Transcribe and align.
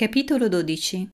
Capitolo 0.00 0.48
12 0.48 1.10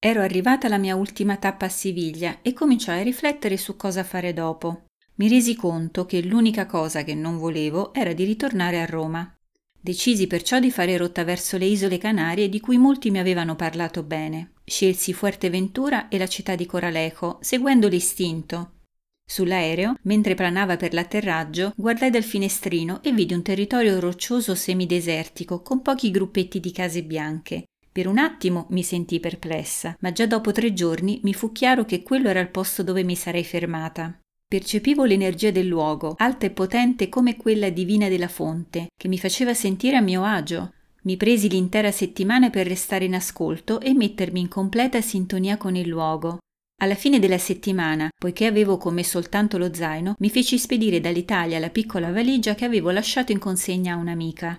Ero 0.00 0.20
arrivata 0.20 0.66
alla 0.66 0.76
mia 0.76 0.96
ultima 0.96 1.36
tappa 1.36 1.66
a 1.66 1.68
Siviglia 1.68 2.42
e 2.42 2.52
cominciai 2.52 2.98
a 2.98 3.04
riflettere 3.04 3.56
su 3.56 3.76
cosa 3.76 4.02
fare 4.02 4.32
dopo. 4.32 4.86
Mi 5.18 5.28
resi 5.28 5.54
conto 5.54 6.04
che 6.04 6.20
l'unica 6.20 6.66
cosa 6.66 7.04
che 7.04 7.14
non 7.14 7.38
volevo 7.38 7.94
era 7.94 8.12
di 8.12 8.24
ritornare 8.24 8.80
a 8.80 8.86
Roma. 8.86 9.32
Decisi 9.80 10.26
perciò 10.26 10.58
di 10.58 10.72
fare 10.72 10.96
rotta 10.96 11.22
verso 11.22 11.56
le 11.58 11.66
isole 11.66 11.96
Canarie 11.96 12.48
di 12.48 12.58
cui 12.58 12.76
molti 12.76 13.12
mi 13.12 13.20
avevano 13.20 13.54
parlato 13.54 14.02
bene. 14.02 14.54
Scelsi 14.64 15.12
Fuerteventura 15.12 16.08
e 16.08 16.18
la 16.18 16.26
città 16.26 16.56
di 16.56 16.66
Coralejo, 16.66 17.38
seguendo 17.40 17.86
l'istinto. 17.86 18.80
Sull'aereo, 19.24 19.94
mentre 20.02 20.34
planava 20.34 20.76
per 20.76 20.92
l'atterraggio, 20.92 21.72
guardai 21.76 22.10
dal 22.10 22.24
finestrino 22.24 23.00
e 23.00 23.12
vidi 23.12 23.32
un 23.32 23.44
territorio 23.44 24.00
roccioso 24.00 24.56
semidesertico 24.56 25.62
con 25.62 25.82
pochi 25.82 26.10
gruppetti 26.10 26.58
di 26.58 26.72
case 26.72 27.04
bianche. 27.04 27.66
Per 27.94 28.08
un 28.08 28.18
attimo 28.18 28.66
mi 28.70 28.82
sentii 28.82 29.20
perplessa, 29.20 29.96
ma 30.00 30.10
già 30.10 30.26
dopo 30.26 30.50
tre 30.50 30.72
giorni 30.72 31.20
mi 31.22 31.32
fu 31.32 31.52
chiaro 31.52 31.84
che 31.84 32.02
quello 32.02 32.28
era 32.28 32.40
il 32.40 32.50
posto 32.50 32.82
dove 32.82 33.04
mi 33.04 33.14
sarei 33.14 33.44
fermata. 33.44 34.18
Percepivo 34.48 35.04
l'energia 35.04 35.52
del 35.52 35.68
luogo, 35.68 36.16
alta 36.18 36.44
e 36.44 36.50
potente 36.50 37.08
come 37.08 37.36
quella 37.36 37.70
divina 37.70 38.08
della 38.08 38.26
fonte, 38.26 38.88
che 38.96 39.06
mi 39.06 39.16
faceva 39.16 39.54
sentire 39.54 39.96
a 39.96 40.00
mio 40.00 40.24
agio. 40.24 40.72
Mi 41.02 41.16
presi 41.16 41.48
l'intera 41.48 41.92
settimana 41.92 42.50
per 42.50 42.66
restare 42.66 43.04
in 43.04 43.14
ascolto 43.14 43.78
e 43.78 43.94
mettermi 43.94 44.40
in 44.40 44.48
completa 44.48 45.00
sintonia 45.00 45.56
con 45.56 45.76
il 45.76 45.86
luogo. 45.86 46.38
Alla 46.82 46.96
fine 46.96 47.20
della 47.20 47.38
settimana, 47.38 48.08
poiché 48.18 48.46
avevo 48.46 48.76
con 48.76 48.94
me 48.94 49.04
soltanto 49.04 49.56
lo 49.56 49.72
zaino, 49.72 50.16
mi 50.18 50.30
feci 50.30 50.58
spedire 50.58 50.98
dall'Italia 50.98 51.60
la 51.60 51.70
piccola 51.70 52.10
valigia 52.10 52.56
che 52.56 52.64
avevo 52.64 52.90
lasciato 52.90 53.30
in 53.30 53.38
consegna 53.38 53.94
a 53.94 53.98
un'amica. 53.98 54.58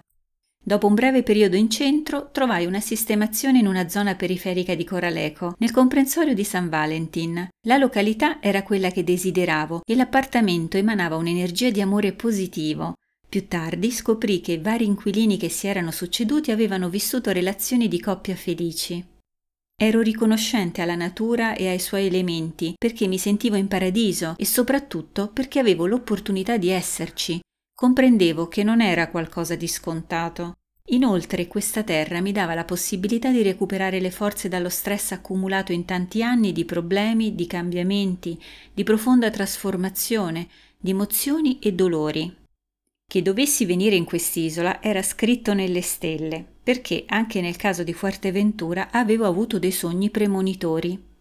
Dopo 0.67 0.87
un 0.87 0.95
breve 0.95 1.21
periodo 1.21 1.55
in 1.55 1.69
centro, 1.69 2.29
trovai 2.31 2.65
una 2.65 2.79
sistemazione 2.79 3.59
in 3.59 3.67
una 3.67 3.87
zona 3.87 4.15
periferica 4.15 4.73
di 4.73 4.83
Coraleco, 4.83 5.53
nel 5.59 5.69
comprensorio 5.69 6.33
di 6.33 6.43
San 6.43 6.69
Valentin. 6.69 7.47
La 7.67 7.77
località 7.77 8.41
era 8.41 8.63
quella 8.63 8.89
che 8.89 9.03
desideravo 9.03 9.83
e 9.85 9.95
l'appartamento 9.95 10.77
emanava 10.77 11.17
un'energia 11.17 11.69
di 11.69 11.81
amore 11.81 12.13
positivo. 12.13 12.95
Più 13.29 13.47
tardi 13.47 13.91
scoprì 13.91 14.41
che 14.41 14.59
vari 14.59 14.85
inquilini 14.85 15.37
che 15.37 15.49
si 15.49 15.67
erano 15.67 15.91
succeduti 15.91 16.49
avevano 16.49 16.89
vissuto 16.89 17.31
relazioni 17.31 17.87
di 17.87 17.99
coppia 17.99 18.35
felici. 18.35 19.05
Ero 19.75 20.01
riconoscente 20.01 20.81
alla 20.81 20.95
natura 20.95 21.53
e 21.53 21.67
ai 21.67 21.79
suoi 21.79 22.07
elementi 22.07 22.73
perché 22.75 23.05
mi 23.05 23.19
sentivo 23.19 23.55
in 23.55 23.67
paradiso 23.67 24.33
e 24.35 24.45
soprattutto 24.45 25.29
perché 25.31 25.59
avevo 25.59 25.85
l'opportunità 25.85 26.57
di 26.57 26.69
esserci, 26.69 27.39
Comprendevo 27.75 28.47
che 28.47 28.63
non 28.63 28.79
era 28.79 29.09
qualcosa 29.09 29.55
di 29.55 29.67
scontato. 29.67 30.53
Inoltre 30.89 31.47
questa 31.47 31.83
terra 31.83 32.21
mi 32.21 32.31
dava 32.31 32.53
la 32.53 32.63
possibilità 32.63 33.31
di 33.31 33.41
recuperare 33.41 33.99
le 33.99 34.11
forze 34.11 34.47
dallo 34.47 34.69
stress 34.69 35.11
accumulato 35.11 35.73
in 35.73 35.83
tanti 35.83 36.23
anni 36.23 36.53
di 36.53 36.63
problemi, 36.63 37.35
di 37.35 37.45
cambiamenti, 37.47 38.41
di 38.73 38.83
profonda 38.83 39.29
trasformazione, 39.29 40.47
di 40.77 40.91
emozioni 40.91 41.59
e 41.59 41.73
dolori. 41.73 42.33
Che 43.05 43.21
dovessi 43.21 43.65
venire 43.65 43.97
in 43.97 44.05
quest'isola 44.05 44.81
era 44.81 45.01
scritto 45.01 45.53
nelle 45.53 45.81
stelle, 45.81 46.45
perché 46.63 47.03
anche 47.07 47.41
nel 47.41 47.57
caso 47.57 47.83
di 47.83 47.91
Fuerteventura 47.91 48.89
avevo 48.89 49.25
avuto 49.25 49.59
dei 49.59 49.71
sogni 49.71 50.09
premonitori. 50.09 51.13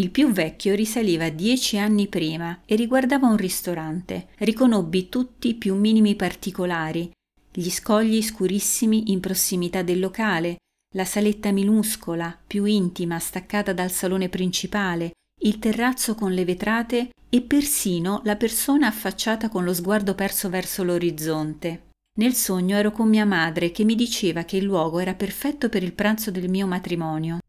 Il 0.00 0.08
più 0.08 0.32
vecchio 0.32 0.74
risaliva 0.74 1.28
dieci 1.28 1.76
anni 1.76 2.06
prima 2.06 2.62
e 2.64 2.74
riguardava 2.74 3.26
un 3.26 3.36
ristorante. 3.36 4.28
Riconobbi 4.38 5.10
tutti 5.10 5.48
i 5.48 5.54
più 5.56 5.74
minimi 5.74 6.14
particolari, 6.16 7.10
gli 7.52 7.68
scogli 7.68 8.22
scurissimi 8.22 9.12
in 9.12 9.20
prossimità 9.20 9.82
del 9.82 10.00
locale, 10.00 10.56
la 10.94 11.04
saletta 11.04 11.52
minuscola, 11.52 12.34
più 12.46 12.64
intima, 12.64 13.18
staccata 13.18 13.74
dal 13.74 13.90
salone 13.90 14.30
principale, 14.30 15.10
il 15.42 15.58
terrazzo 15.58 16.14
con 16.14 16.32
le 16.32 16.46
vetrate 16.46 17.10
e 17.28 17.42
persino 17.42 18.22
la 18.24 18.36
persona 18.36 18.86
affacciata 18.86 19.50
con 19.50 19.64
lo 19.64 19.74
sguardo 19.74 20.14
perso 20.14 20.48
verso 20.48 20.82
l'orizzonte. 20.82 21.88
Nel 22.18 22.32
sogno 22.32 22.74
ero 22.74 22.90
con 22.90 23.06
mia 23.06 23.26
madre 23.26 23.70
che 23.70 23.84
mi 23.84 23.96
diceva 23.96 24.44
che 24.44 24.56
il 24.56 24.64
luogo 24.64 24.98
era 24.98 25.12
perfetto 25.12 25.68
per 25.68 25.82
il 25.82 25.92
pranzo 25.92 26.30
del 26.30 26.48
mio 26.48 26.66
matrimonio. 26.66 27.40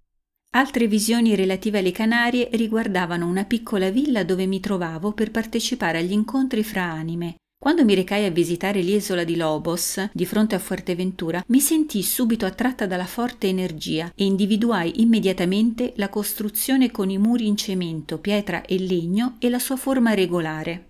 Altre 0.53 0.87
visioni 0.87 1.33
relative 1.33 1.79
alle 1.79 1.93
Canarie 1.93 2.49
riguardavano 2.51 3.25
una 3.25 3.45
piccola 3.45 3.89
villa 3.89 4.25
dove 4.25 4.45
mi 4.47 4.59
trovavo 4.59 5.13
per 5.13 5.31
partecipare 5.31 5.99
agli 5.99 6.11
incontri 6.11 6.61
fra 6.61 6.83
anime. 6.83 7.35
Quando 7.57 7.85
mi 7.85 7.95
recai 7.95 8.25
a 8.25 8.31
visitare 8.31 8.81
l'isola 8.81 9.23
di 9.23 9.37
Lobos, 9.37 10.09
di 10.11 10.25
fronte 10.25 10.55
a 10.55 10.59
Fuerteventura, 10.59 11.41
mi 11.47 11.61
sentii 11.61 12.03
subito 12.03 12.45
attratta 12.45 12.85
dalla 12.85 13.05
forte 13.05 13.47
energia 13.47 14.11
e 14.13 14.25
individuai 14.25 15.01
immediatamente 15.01 15.93
la 15.95 16.09
costruzione 16.09 16.91
con 16.91 17.09
i 17.09 17.17
muri 17.17 17.47
in 17.47 17.55
cemento, 17.55 18.17
pietra 18.17 18.65
e 18.65 18.77
legno 18.77 19.37
e 19.39 19.49
la 19.49 19.59
sua 19.59 19.77
forma 19.77 20.13
regolare. 20.13 20.87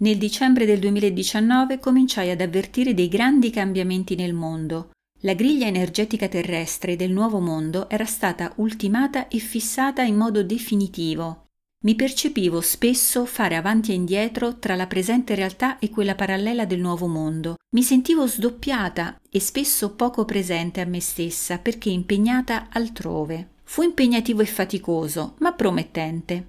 Nel 0.00 0.16
dicembre 0.16 0.66
del 0.66 0.80
2019 0.80 1.78
cominciai 1.78 2.30
ad 2.30 2.40
avvertire 2.40 2.92
dei 2.92 3.08
grandi 3.08 3.50
cambiamenti 3.50 4.16
nel 4.16 4.34
mondo. 4.34 4.90
La 5.22 5.34
griglia 5.34 5.66
energetica 5.66 6.28
terrestre 6.28 6.96
del 6.96 7.10
nuovo 7.10 7.40
mondo 7.40 7.90
era 7.90 8.06
stata 8.06 8.54
ultimata 8.56 9.28
e 9.28 9.38
fissata 9.38 10.00
in 10.00 10.16
modo 10.16 10.42
definitivo. 10.42 11.44
Mi 11.84 11.94
percepivo 11.94 12.62
spesso 12.62 13.26
fare 13.26 13.56
avanti 13.56 13.90
e 13.90 13.96
indietro 13.96 14.58
tra 14.58 14.76
la 14.76 14.86
presente 14.86 15.34
realtà 15.34 15.78
e 15.78 15.90
quella 15.90 16.14
parallela 16.14 16.64
del 16.64 16.80
nuovo 16.80 17.06
mondo. 17.06 17.56
Mi 17.74 17.82
sentivo 17.82 18.26
sdoppiata 18.26 19.20
e 19.30 19.40
spesso 19.40 19.94
poco 19.94 20.24
presente 20.24 20.80
a 20.80 20.86
me 20.86 21.00
stessa 21.00 21.58
perché 21.58 21.90
impegnata 21.90 22.68
altrove. 22.70 23.56
Fu 23.64 23.82
impegnativo 23.82 24.40
e 24.40 24.46
faticoso, 24.46 25.34
ma 25.40 25.52
promettente. 25.52 26.48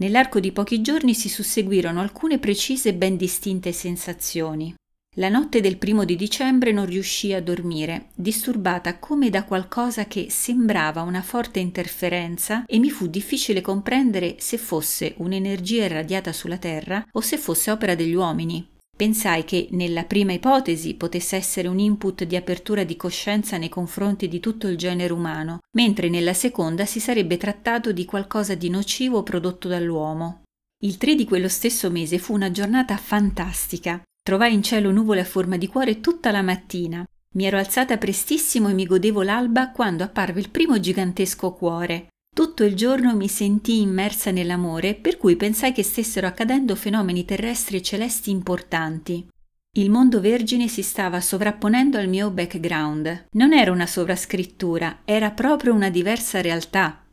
Nell'arco 0.00 0.40
di 0.40 0.50
pochi 0.50 0.80
giorni 0.80 1.14
si 1.14 1.28
susseguirono 1.28 2.00
alcune 2.00 2.40
precise 2.40 2.88
e 2.88 2.94
ben 2.94 3.16
distinte 3.16 3.70
sensazioni. 3.70 4.74
La 5.16 5.28
notte 5.28 5.60
del 5.60 5.76
primo 5.76 6.04
di 6.04 6.16
dicembre 6.16 6.72
non 6.72 6.86
riuscii 6.86 7.34
a 7.34 7.40
dormire, 7.40 8.08
disturbata 8.16 8.98
come 8.98 9.30
da 9.30 9.44
qualcosa 9.44 10.06
che 10.06 10.26
sembrava 10.28 11.02
una 11.02 11.22
forte 11.22 11.60
interferenza 11.60 12.64
e 12.66 12.80
mi 12.80 12.90
fu 12.90 13.06
difficile 13.06 13.60
comprendere 13.60 14.34
se 14.40 14.58
fosse 14.58 15.14
un'energia 15.18 15.84
irradiata 15.84 16.32
sulla 16.32 16.58
Terra 16.58 17.06
o 17.12 17.20
se 17.20 17.38
fosse 17.38 17.70
opera 17.70 17.94
degli 17.94 18.14
uomini. 18.14 18.66
Pensai 18.96 19.44
che 19.44 19.68
nella 19.70 20.02
prima 20.02 20.32
ipotesi 20.32 20.94
potesse 20.94 21.36
essere 21.36 21.68
un 21.68 21.78
input 21.78 22.24
di 22.24 22.34
apertura 22.34 22.82
di 22.82 22.96
coscienza 22.96 23.56
nei 23.56 23.68
confronti 23.68 24.26
di 24.26 24.40
tutto 24.40 24.66
il 24.66 24.76
genere 24.76 25.12
umano, 25.12 25.60
mentre 25.76 26.08
nella 26.08 26.34
seconda 26.34 26.86
si 26.86 26.98
sarebbe 26.98 27.36
trattato 27.36 27.92
di 27.92 28.04
qualcosa 28.04 28.56
di 28.56 28.68
nocivo 28.68 29.22
prodotto 29.22 29.68
dall'uomo. 29.68 30.42
Il 30.82 30.96
3 30.96 31.14
di 31.14 31.24
quello 31.24 31.48
stesso 31.48 31.88
mese 31.88 32.18
fu 32.18 32.34
una 32.34 32.50
giornata 32.50 32.96
fantastica. 32.96 34.02
Trovai 34.24 34.54
in 34.54 34.62
cielo 34.62 34.90
nuvole 34.90 35.20
a 35.20 35.24
forma 35.24 35.58
di 35.58 35.66
cuore 35.66 36.00
tutta 36.00 36.30
la 36.30 36.40
mattina. 36.40 37.04
Mi 37.34 37.44
ero 37.44 37.58
alzata 37.58 37.98
prestissimo 37.98 38.70
e 38.70 38.72
mi 38.72 38.86
godevo 38.86 39.20
l'alba 39.20 39.70
quando 39.70 40.02
apparve 40.02 40.40
il 40.40 40.48
primo 40.48 40.80
gigantesco 40.80 41.52
cuore. 41.52 42.06
Tutto 42.34 42.64
il 42.64 42.74
giorno 42.74 43.14
mi 43.14 43.28
sentii 43.28 43.82
immersa 43.82 44.30
nell'amore, 44.30 44.94
per 44.94 45.18
cui 45.18 45.36
pensai 45.36 45.72
che 45.72 45.82
stessero 45.82 46.26
accadendo 46.26 46.74
fenomeni 46.74 47.26
terrestri 47.26 47.76
e 47.76 47.82
celesti 47.82 48.30
importanti. 48.30 49.28
Il 49.76 49.90
mondo 49.90 50.22
vergine 50.22 50.68
si 50.68 50.80
stava 50.80 51.20
sovrapponendo 51.20 51.98
al 51.98 52.08
mio 52.08 52.30
background. 52.30 53.26
Non 53.32 53.52
era 53.52 53.72
una 53.72 53.86
sovrascrittura, 53.86 55.00
era 55.04 55.32
proprio 55.32 55.74
una 55.74 55.90
diversa 55.90 56.40
realtà. 56.40 57.03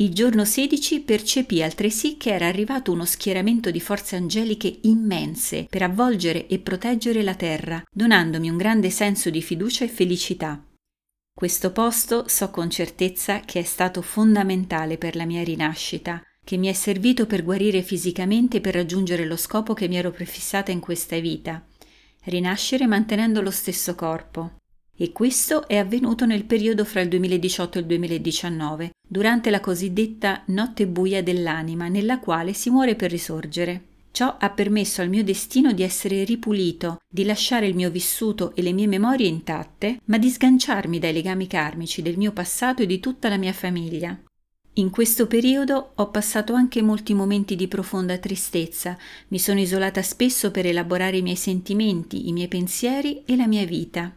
Il 0.00 0.14
giorno 0.14 0.46
16 0.46 1.00
percepì 1.00 1.62
altresì 1.62 2.16
che 2.16 2.32
era 2.32 2.46
arrivato 2.46 2.90
uno 2.90 3.04
schieramento 3.04 3.70
di 3.70 3.80
forze 3.80 4.16
angeliche 4.16 4.78
immense 4.84 5.66
per 5.68 5.82
avvolgere 5.82 6.46
e 6.46 6.58
proteggere 6.58 7.22
la 7.22 7.34
terra, 7.34 7.82
donandomi 7.92 8.48
un 8.48 8.56
grande 8.56 8.88
senso 8.88 9.28
di 9.28 9.42
fiducia 9.42 9.84
e 9.84 9.88
felicità. 9.88 10.64
Questo 11.34 11.70
posto 11.72 12.26
so 12.28 12.48
con 12.48 12.70
certezza 12.70 13.40
che 13.40 13.60
è 13.60 13.62
stato 13.62 14.00
fondamentale 14.00 14.96
per 14.96 15.16
la 15.16 15.26
mia 15.26 15.44
rinascita, 15.44 16.22
che 16.42 16.56
mi 16.56 16.68
è 16.68 16.72
servito 16.72 17.26
per 17.26 17.44
guarire 17.44 17.82
fisicamente 17.82 18.56
e 18.56 18.60
per 18.62 18.76
raggiungere 18.76 19.26
lo 19.26 19.36
scopo 19.36 19.74
che 19.74 19.86
mi 19.86 19.98
ero 19.98 20.12
prefissata 20.12 20.70
in 20.70 20.80
questa 20.80 21.18
vita, 21.18 21.62
rinascere 22.24 22.86
mantenendo 22.86 23.42
lo 23.42 23.50
stesso 23.50 23.94
corpo 23.94 24.59
e 25.00 25.12
questo 25.12 25.66
è 25.66 25.78
avvenuto 25.78 26.26
nel 26.26 26.44
periodo 26.44 26.84
fra 26.84 27.00
il 27.00 27.08
2018 27.08 27.78
e 27.78 27.80
il 27.80 27.86
2019, 27.86 28.90
durante 29.08 29.48
la 29.48 29.58
cosiddetta 29.58 30.42
notte 30.48 30.86
buia 30.86 31.22
dell'anima, 31.22 31.88
nella 31.88 32.18
quale 32.18 32.52
si 32.52 32.68
muore 32.68 32.96
per 32.96 33.10
risorgere. 33.10 33.84
Ciò 34.10 34.36
ha 34.38 34.50
permesso 34.50 35.00
al 35.00 35.08
mio 35.08 35.24
destino 35.24 35.72
di 35.72 35.82
essere 35.82 36.22
ripulito, 36.24 36.98
di 37.08 37.24
lasciare 37.24 37.66
il 37.66 37.74
mio 37.74 37.90
vissuto 37.90 38.54
e 38.54 38.60
le 38.60 38.72
mie 38.72 38.86
memorie 38.86 39.26
intatte, 39.26 40.00
ma 40.04 40.18
di 40.18 40.28
sganciarmi 40.28 40.98
dai 40.98 41.14
legami 41.14 41.46
karmici 41.46 42.02
del 42.02 42.18
mio 42.18 42.32
passato 42.32 42.82
e 42.82 42.86
di 42.86 43.00
tutta 43.00 43.30
la 43.30 43.38
mia 43.38 43.54
famiglia. 43.54 44.20
In 44.74 44.90
questo 44.90 45.26
periodo 45.26 45.92
ho 45.94 46.10
passato 46.10 46.52
anche 46.52 46.82
molti 46.82 47.14
momenti 47.14 47.56
di 47.56 47.68
profonda 47.68 48.18
tristezza, 48.18 48.98
mi 49.28 49.38
sono 49.38 49.60
isolata 49.60 50.02
spesso 50.02 50.50
per 50.50 50.66
elaborare 50.66 51.16
i 51.16 51.22
miei 51.22 51.36
sentimenti, 51.36 52.28
i 52.28 52.32
miei 52.32 52.48
pensieri 52.48 53.22
e 53.24 53.34
la 53.34 53.46
mia 53.46 53.64
vita. 53.64 54.14